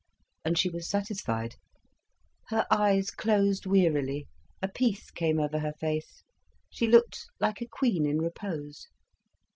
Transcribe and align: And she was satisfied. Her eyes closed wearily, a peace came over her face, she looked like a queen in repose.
And 0.43 0.57
she 0.57 0.67
was 0.67 0.89
satisfied. 0.89 1.57
Her 2.47 2.65
eyes 2.71 3.11
closed 3.11 3.67
wearily, 3.67 4.27
a 4.59 4.67
peace 4.67 5.11
came 5.11 5.39
over 5.39 5.59
her 5.59 5.73
face, 5.73 6.23
she 6.71 6.87
looked 6.87 7.27
like 7.39 7.61
a 7.61 7.67
queen 7.69 8.07
in 8.07 8.17
repose. 8.19 8.87